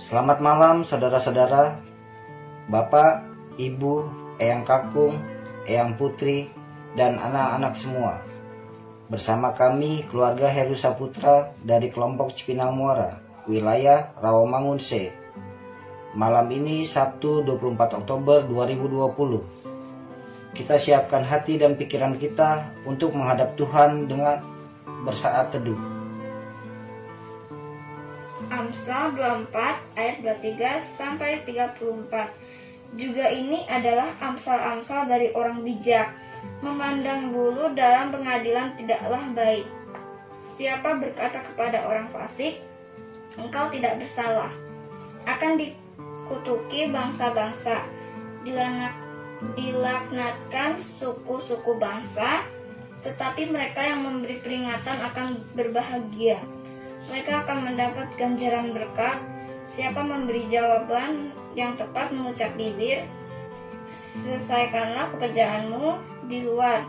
[0.00, 1.76] Selamat malam saudara-saudara,
[2.72, 3.20] Bapak,
[3.60, 4.08] Ibu,
[4.40, 5.20] Eyang Kakung,
[5.68, 6.48] Eyang Putri,
[6.96, 8.24] dan anak-anak semua.
[9.12, 15.12] Bersama kami keluarga Heru Saputra dari kelompok Cipinang Muara, wilayah Rawamangun C.
[16.16, 20.56] Malam ini Sabtu 24 Oktober 2020.
[20.56, 24.40] Kita siapkan hati dan pikiran kita untuk menghadap Tuhan dengan
[25.04, 25.99] bersaat teduh.
[28.70, 32.06] Amsal 24 ayat 23 sampai 34.
[32.94, 36.14] Juga ini adalah amsal-amsal dari orang bijak.
[36.62, 39.66] Memandang bulu dalam pengadilan tidaklah baik.
[40.54, 42.62] Siapa berkata kepada orang fasik,
[43.34, 44.54] engkau tidak bersalah,
[45.26, 47.82] akan dikutuki bangsa-bangsa,
[49.58, 52.46] dilaknatkan suku-suku bangsa,
[53.02, 56.38] tetapi mereka yang memberi peringatan akan berbahagia
[57.08, 59.16] mereka akan mendapat ganjaran berkat.
[59.64, 63.06] Siapa memberi jawaban yang tepat mengucap bibir,
[63.88, 66.82] selesaikanlah pekerjaanmu di luar.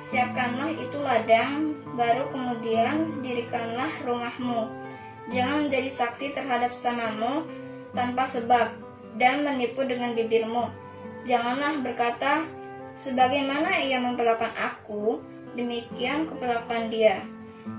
[0.00, 4.68] Siapkanlah itu ladang, baru kemudian dirikanlah rumahmu.
[5.28, 7.44] Jangan menjadi saksi terhadap samamu
[7.92, 8.72] tanpa sebab
[9.20, 10.72] dan menipu dengan bibirmu.
[11.28, 12.48] Janganlah berkata,
[12.96, 15.20] sebagaimana ia memperlakukan aku,
[15.52, 17.20] demikian kuperlakukan dia.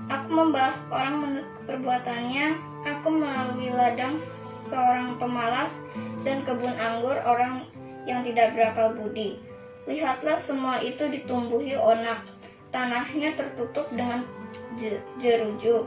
[0.06, 2.70] Aku membalas orang menurut perbuatannya.
[2.82, 5.84] Aku melalui ladang seorang pemalas
[6.26, 7.62] dan kebun anggur orang
[8.08, 9.38] yang tidak berakal budi.
[9.86, 12.26] Lihatlah semua itu ditumbuhi onak.
[12.72, 14.24] Tanahnya tertutup dengan
[15.20, 15.84] jeruju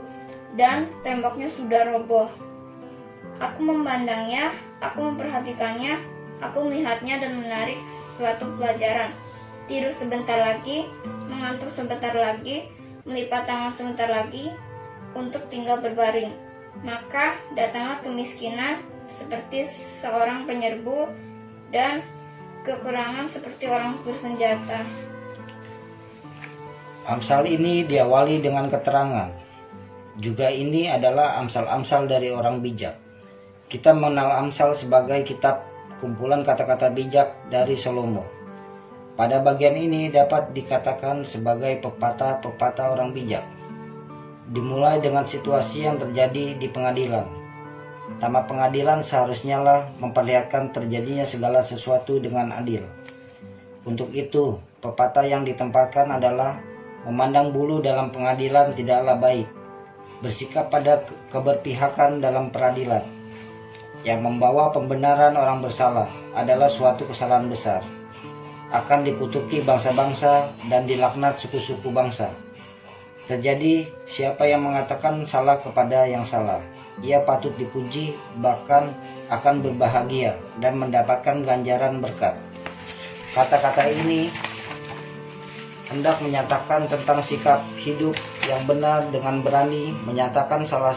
[0.54, 2.30] dan temboknya sudah roboh.
[3.42, 6.00] Aku memandangnya, aku memperhatikannya,
[6.40, 7.76] aku melihatnya dan menarik
[8.16, 9.12] suatu pelajaran.
[9.66, 10.86] Tidur sebentar lagi,
[11.26, 12.70] mengantuk sebentar lagi,
[13.02, 14.54] melipat tangan sebentar lagi
[15.16, 16.36] untuk tinggal berbaring.
[16.84, 21.08] Maka datanglah kemiskinan seperti seorang penyerbu
[21.72, 22.04] dan
[22.68, 24.84] kekurangan seperti orang bersenjata.
[27.08, 29.32] Amsal ini diawali dengan keterangan.
[30.20, 32.98] Juga ini adalah amsal-amsal dari orang bijak.
[33.66, 35.66] Kita mengenal Amsal sebagai kitab
[35.98, 38.22] kumpulan kata-kata bijak dari Salomo.
[39.18, 43.42] Pada bagian ini dapat dikatakan sebagai pepatah-pepatah orang bijak.
[44.46, 47.26] Dimulai dengan situasi yang terjadi di pengadilan.
[48.22, 52.86] Nama pengadilan seharusnya lah memperlihatkan terjadinya segala sesuatu dengan adil.
[53.82, 56.62] Untuk itu, pepatah yang ditempatkan adalah
[57.02, 59.50] memandang bulu dalam pengadilan tidaklah baik,
[60.22, 61.02] bersikap pada
[61.34, 63.02] keberpihakan dalam peradilan.
[64.06, 66.06] Yang membawa pembenaran orang bersalah
[66.38, 67.82] adalah suatu kesalahan besar.
[68.70, 72.45] Akan dikutuki bangsa-bangsa dan dilaknat suku-suku bangsa.
[73.26, 76.62] Terjadi siapa yang mengatakan salah kepada yang salah.
[77.02, 78.94] Ia patut dipuji, bahkan
[79.26, 82.38] akan berbahagia dan mendapatkan ganjaran berkat.
[83.34, 84.30] Kata-kata ini
[85.90, 88.14] hendak menyatakan tentang sikap hidup
[88.46, 90.94] yang benar dengan berani menyatakan salah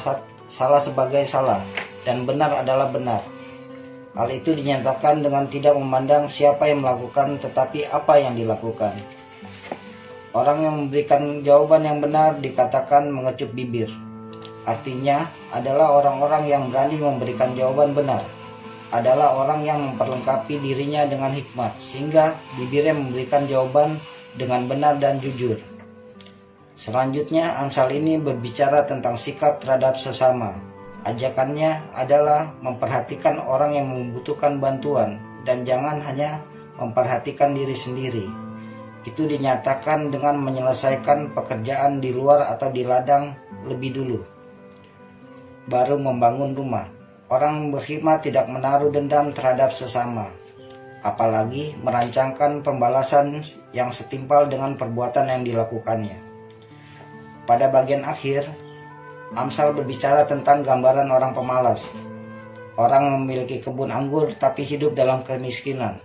[0.50, 1.62] salah sebagai salah
[2.06, 3.26] dan benar adalah benar.
[4.14, 9.19] Hal itu dinyatakan dengan tidak memandang siapa yang melakukan tetapi apa yang dilakukan.
[10.30, 13.90] Orang yang memberikan jawaban yang benar dikatakan mengecup bibir.
[14.62, 18.22] Artinya adalah orang-orang yang berani memberikan jawaban benar.
[18.94, 23.98] Adalah orang yang memperlengkapi dirinya dengan hikmat sehingga bibirnya memberikan jawaban
[24.38, 25.58] dengan benar dan jujur.
[26.78, 30.54] Selanjutnya, Amsal ini berbicara tentang sikap terhadap sesama.
[31.10, 36.40] Ajakannya adalah memperhatikan orang yang membutuhkan bantuan dan jangan hanya
[36.78, 38.39] memperhatikan diri sendiri.
[39.08, 44.20] Itu dinyatakan dengan menyelesaikan pekerjaan di luar atau di ladang lebih dulu.
[45.70, 46.88] Baru membangun rumah.
[47.30, 50.34] Orang berkhidmat tidak menaruh dendam terhadap sesama,
[51.06, 56.18] apalagi merancangkan pembalasan yang setimpal dengan perbuatan yang dilakukannya.
[57.46, 58.50] Pada bagian akhir,
[59.30, 61.94] Amsal berbicara tentang gambaran orang pemalas.
[62.74, 66.02] Orang memiliki kebun anggur tapi hidup dalam kemiskinan.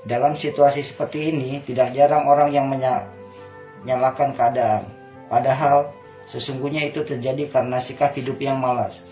[0.00, 4.88] Dalam situasi seperti ini, tidak jarang orang yang menyalahkan keadaan.
[5.28, 5.92] Padahal,
[6.24, 9.04] sesungguhnya itu terjadi karena sikap hidup yang malas.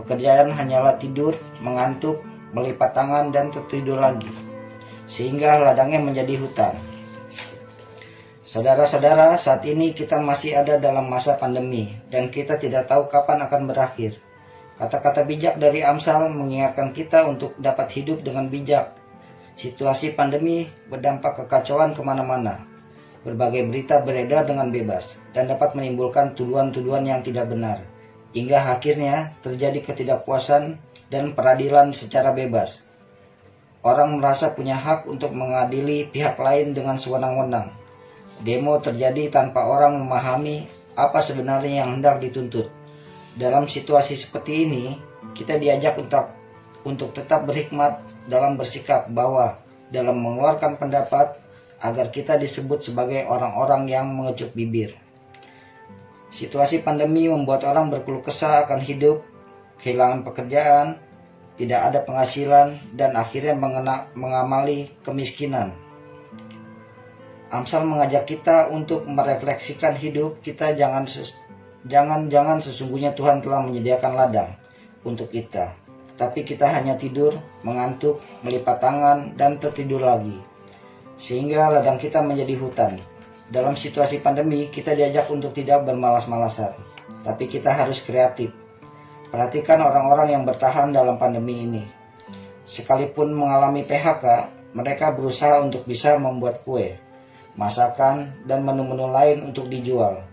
[0.00, 2.24] Pekerjaan hanyalah tidur, mengantuk,
[2.56, 4.32] melipat tangan, dan tertidur lagi.
[5.04, 6.74] Sehingga ladangnya menjadi hutan.
[8.50, 13.70] Saudara-saudara, saat ini kita masih ada dalam masa pandemi dan kita tidak tahu kapan akan
[13.70, 14.18] berakhir.
[14.74, 18.99] Kata-kata bijak dari Amsal mengingatkan kita untuk dapat hidup dengan bijak.
[19.60, 22.64] Situasi pandemi berdampak kekacauan ke mana-mana.
[23.28, 27.84] Berbagai berita beredar dengan bebas dan dapat menimbulkan tuduhan-tuduhan yang tidak benar.
[28.30, 30.78] hingga akhirnya terjadi ketidakpuasan
[31.10, 32.86] dan peradilan secara bebas.
[33.80, 37.72] Orang merasa punya hak untuk mengadili pihak lain dengan sewenang-wenang.
[38.44, 42.68] Demo terjadi tanpa orang memahami apa sebenarnya yang hendak dituntut.
[43.36, 44.84] Dalam situasi seperti ini,
[45.32, 46.28] kita diajak untuk
[46.84, 48.00] untuk tetap berhikmat
[48.30, 49.58] dalam bersikap bahwa
[49.90, 51.34] dalam mengeluarkan pendapat
[51.82, 54.94] agar kita disebut sebagai orang-orang yang mengecup bibir.
[56.30, 59.26] Situasi pandemi membuat orang berkeluh kesah akan hidup,
[59.82, 61.02] kehilangan pekerjaan,
[61.58, 65.74] tidak ada penghasilan, dan akhirnya mengena, mengamali kemiskinan.
[67.50, 71.02] Amsal mengajak kita untuk merefleksikan hidup kita jangan
[71.82, 74.54] jangan jangan sesungguhnya Tuhan telah menyediakan ladang
[75.02, 75.74] untuk kita.
[76.20, 77.32] Tapi kita hanya tidur,
[77.64, 80.36] mengantuk, melipat tangan, dan tertidur lagi.
[81.16, 83.00] Sehingga ladang kita menjadi hutan.
[83.48, 86.76] Dalam situasi pandemi, kita diajak untuk tidak bermalas-malasan.
[87.24, 88.52] Tapi kita harus kreatif
[89.30, 91.86] Perhatikan orang-orang yang bertahan dalam pandemi ini.
[92.66, 96.98] Sekalipun mengalami PHK, mereka berusaha untuk bisa membuat kue,
[97.54, 100.26] masakan, dan menu-menu lain untuk dijual.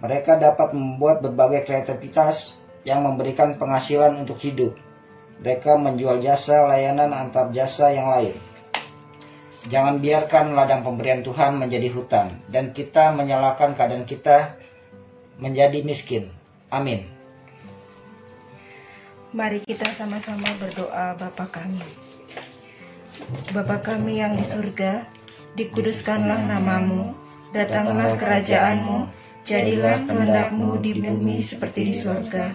[0.00, 4.72] Mereka dapat membuat berbagai kreativitas yang memberikan penghasilan untuk hidup.
[5.42, 8.36] Mereka menjual jasa layanan antar jasa yang lain.
[9.64, 14.60] Jangan biarkan ladang pemberian Tuhan menjadi hutan dan kita menyalahkan keadaan kita
[15.40, 16.28] menjadi miskin.
[16.68, 17.08] Amin.
[19.34, 21.82] Mari kita sama-sama berdoa Bapa kami.
[23.50, 25.02] Bapa kami yang di surga,
[25.58, 27.16] dikuduskanlah namamu,
[27.50, 29.10] datanglah kerajaanmu,
[29.42, 32.54] jadilah kehendakmu di bumi seperti di surga.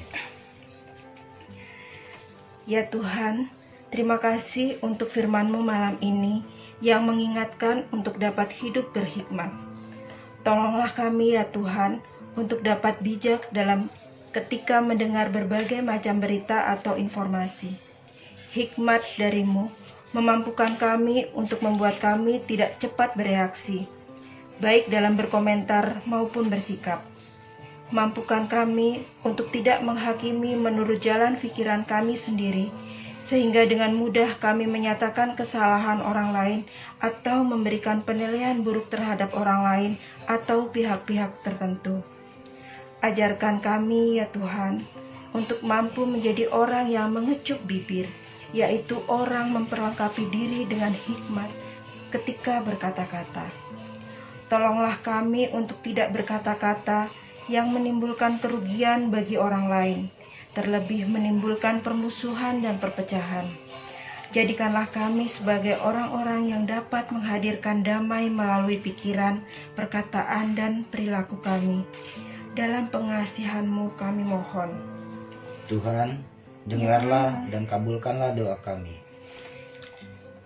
[2.69, 3.49] Ya Tuhan,
[3.89, 6.45] terima kasih untuk firman-Mu malam ini
[6.77, 9.49] yang mengingatkan untuk dapat hidup berhikmat.
[10.45, 12.05] Tolonglah kami ya Tuhan
[12.37, 13.89] untuk dapat bijak dalam
[14.29, 17.73] ketika mendengar berbagai macam berita atau informasi.
[18.53, 19.73] Hikmat darimu
[20.13, 23.89] memampukan kami untuk membuat kami tidak cepat bereaksi,
[24.61, 27.01] baik dalam berkomentar maupun bersikap.
[27.91, 32.71] Mampukan kami untuk tidak menghakimi menurut jalan pikiran kami sendiri,
[33.19, 36.59] sehingga dengan mudah kami menyatakan kesalahan orang lain
[37.03, 39.91] atau memberikan penilaian buruk terhadap orang lain
[40.23, 41.99] atau pihak-pihak tertentu.
[43.03, 44.79] Ajarkan kami ya Tuhan
[45.35, 48.07] untuk mampu menjadi orang yang mengecup bibir,
[48.55, 51.51] yaitu orang memperlengkapi diri dengan hikmat
[52.15, 53.51] ketika berkata-kata.
[54.47, 57.07] Tolonglah kami untuk tidak berkata-kata
[57.51, 59.99] yang menimbulkan kerugian bagi orang lain,
[60.55, 63.43] terlebih menimbulkan permusuhan dan perpecahan.
[64.31, 69.43] Jadikanlah kami sebagai orang-orang yang dapat menghadirkan damai melalui pikiran,
[69.75, 71.83] perkataan, dan perilaku kami
[72.55, 74.71] dalam pengasihanmu kami mohon.
[75.67, 76.23] Tuhan,
[76.63, 78.95] dengarlah dan kabulkanlah doa kami.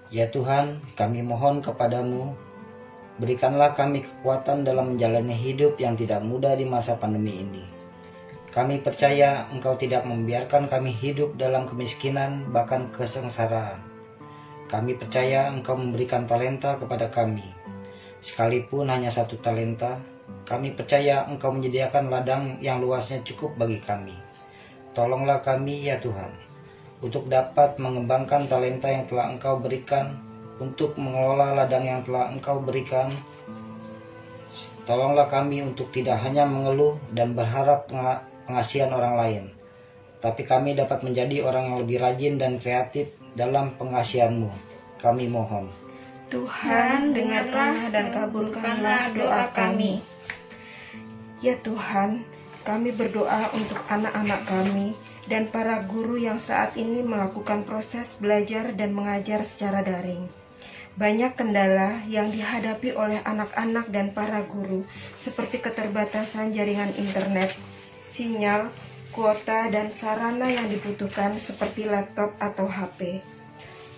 [0.09, 2.33] Ya Tuhan, kami mohon kepadamu,
[3.21, 7.63] berikanlah kami kekuatan dalam menjalani hidup yang tidak mudah di masa pandemi ini.
[8.55, 13.83] Kami percaya Engkau tidak membiarkan kami hidup dalam kemiskinan bahkan kesengsaraan.
[14.71, 17.43] Kami percaya Engkau memberikan talenta kepada kami.
[18.23, 19.99] Sekalipun hanya satu talenta,
[20.47, 24.15] kami percaya Engkau menyediakan ladang yang luasnya cukup bagi kami.
[24.95, 26.31] Tolonglah kami ya Tuhan,
[27.03, 30.15] untuk dapat mengembangkan talenta yang telah Engkau berikan,
[30.59, 33.11] untuk mengelola ladang yang telah Engkau berikan.
[34.85, 37.89] Tolonglah kami untuk tidak hanya mengeluh dan berharap
[38.45, 39.43] pengasihan orang lain,
[40.21, 44.47] tapi kami dapat menjadi orang yang lebih rajin dan kreatif dalam pengasihanmu.
[45.01, 45.67] Kami mohon.
[46.29, 50.01] Tuhan, dengarkanlah dan kabulkanlah doa kami.
[51.41, 52.25] Ya Tuhan,
[52.65, 58.93] kami berdoa untuk anak-anak kami dan para guru yang saat ini melakukan proses belajar dan
[58.93, 60.44] mengajar secara daring.
[60.95, 64.87] Banyak kendala yang dihadapi oleh anak-anak dan para guru,
[65.19, 67.51] seperti keterbatasan jaringan internet,
[67.99, 68.71] sinyal,
[69.11, 73.19] kuota, dan sarana yang dibutuhkan seperti laptop atau HP.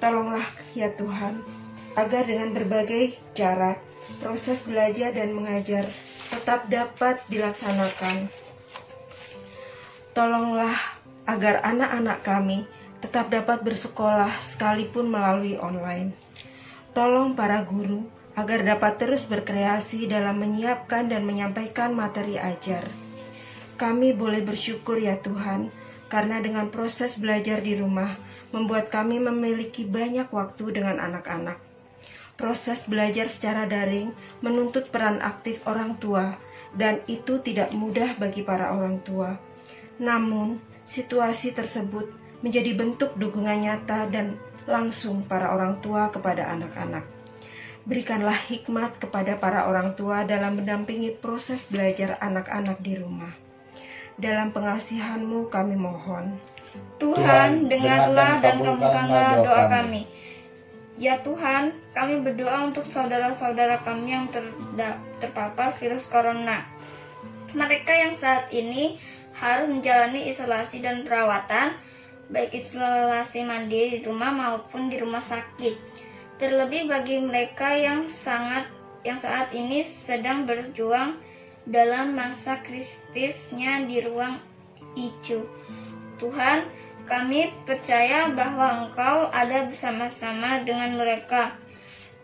[0.01, 0.41] Tolonglah
[0.73, 1.45] ya Tuhan,
[1.93, 3.77] agar dengan berbagai cara
[4.17, 5.85] proses belajar dan mengajar
[6.33, 8.25] tetap dapat dilaksanakan.
[10.17, 10.97] Tolonglah
[11.29, 12.65] agar anak-anak kami
[13.05, 16.26] tetap dapat bersekolah sekalipun melalui online.
[16.97, 22.89] Tolong para guru agar dapat terus berkreasi dalam menyiapkan dan menyampaikan materi ajar.
[23.77, 25.69] Kami boleh bersyukur ya Tuhan,
[26.09, 28.17] karena dengan proses belajar di rumah
[28.49, 31.61] membuat kami memiliki banyak waktu dengan anak-anak.
[32.33, 34.09] Proses belajar secara daring
[34.41, 36.33] menuntut peran aktif orang tua,
[36.73, 39.37] dan itu tidak mudah bagi para orang tua.
[40.01, 42.09] Namun, situasi tersebut
[42.41, 47.07] menjadi bentuk dukungan nyata dan langsung para orang tua kepada anak-anak.
[47.87, 53.31] Berikanlah hikmat kepada para orang tua dalam mendampingi proses belajar anak-anak di rumah.
[54.19, 56.35] Dalam pengasihanmu kami mohon.
[56.99, 60.03] Tuhan, dengarlah dan kabulkanlah doa kami.
[60.97, 64.27] Ya Tuhan, kami berdoa untuk saudara-saudara kami yang
[65.23, 66.67] terpapar virus corona.
[67.55, 68.99] Mereka yang saat ini
[69.37, 71.77] harus menjalani isolasi dan perawatan,
[72.27, 76.07] baik isolasi mandiri di rumah maupun di rumah sakit
[76.37, 78.69] Terlebih bagi mereka yang sangat
[79.01, 81.17] yang saat ini sedang berjuang
[81.65, 84.37] dalam masa krisisnya di ruang
[84.93, 85.41] ICU.
[86.21, 86.61] Tuhan,
[87.09, 91.57] kami percaya bahwa Engkau ada bersama-sama dengan mereka.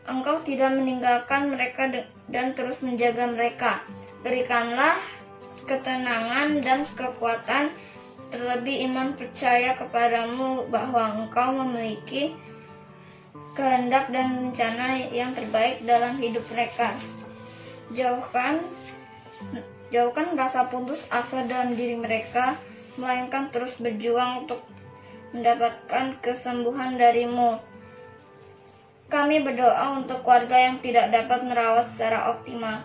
[0.05, 1.89] Engkau tidak meninggalkan mereka
[2.29, 3.81] dan terus menjaga mereka.
[4.22, 4.93] Berikanlah
[5.65, 7.74] ketenangan dan kekuatan,
[8.34, 12.34] terlebih iman percaya kepadamu bahwa Engkau memiliki
[13.54, 16.90] kehendak dan rencana yang terbaik dalam hidup mereka.
[17.94, 18.58] Jauhkan
[19.94, 22.58] jauhkan rasa putus asa dalam diri mereka,
[22.98, 24.66] melainkan terus berjuang untuk
[25.38, 27.62] mendapatkan kesembuhan darimu.
[29.13, 32.82] Kami berdoa untuk keluarga yang tidak dapat merawat secara optimal.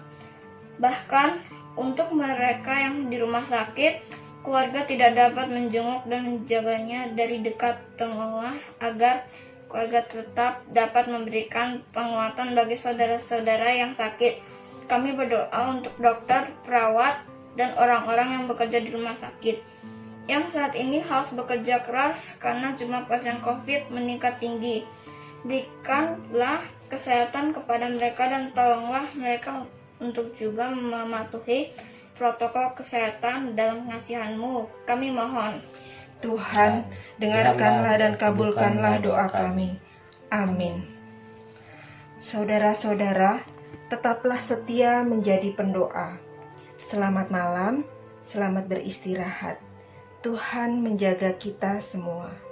[0.76, 1.40] Bahkan
[1.81, 4.17] untuk mereka yang di rumah sakit,
[4.49, 9.28] keluarga tidak dapat menjenguk dan menjaganya dari dekat tengah agar
[9.69, 14.40] keluarga tetap dapat memberikan penguatan bagi saudara-saudara yang sakit.
[14.88, 17.21] Kami berdoa untuk dokter, perawat,
[17.61, 19.61] dan orang-orang yang bekerja di rumah sakit
[20.28, 24.85] yang saat ini harus bekerja keras karena jumlah pasien COVID meningkat tinggi.
[25.40, 26.61] Berikanlah
[26.93, 29.64] kesehatan kepada mereka dan tolonglah mereka
[29.99, 31.73] untuk juga mematuhi
[32.18, 34.66] protokol kesehatan dalam pengasihanmu.
[34.84, 35.62] Kami mohon.
[36.18, 36.82] Tuhan,
[37.22, 39.78] dengarkanlah dan kabulkanlah doa kami.
[40.34, 40.82] Amin.
[42.18, 43.38] Saudara-saudara,
[43.87, 46.18] tetaplah setia menjadi pendoa.
[46.75, 47.87] Selamat malam,
[48.26, 49.62] selamat beristirahat.
[50.18, 52.48] Tuhan menjaga kita semua.